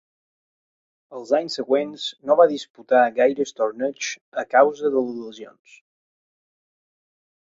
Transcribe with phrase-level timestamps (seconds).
[1.17, 4.09] Els anys següents no va disputar gaires torneigs
[4.45, 5.77] a causa de les lesions.